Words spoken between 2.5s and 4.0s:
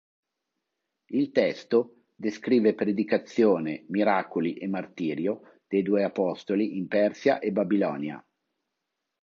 predicazione,